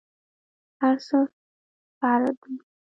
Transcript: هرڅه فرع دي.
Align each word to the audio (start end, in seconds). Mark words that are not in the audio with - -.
هرڅه 0.81 1.17
فرع 1.99 2.25
دي. 2.41 2.53